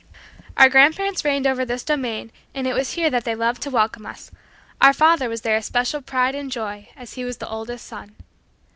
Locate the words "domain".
1.83-2.31